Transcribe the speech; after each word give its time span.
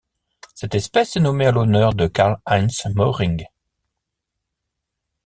Cette 0.55 0.73
espèce 0.73 1.15
est 1.15 1.19
nommée 1.19 1.47
en 1.49 1.51
l'honneur 1.51 1.93
de 1.93 2.07
Karl 2.07 2.39
Heinz 2.47 2.87
Möhring. 2.95 3.45